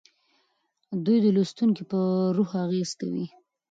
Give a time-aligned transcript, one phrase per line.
[1.05, 1.99] دوی د لوستونکي په
[2.35, 3.25] روح اغیز کوي.